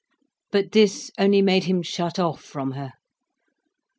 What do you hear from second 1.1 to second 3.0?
only made him shut off from her.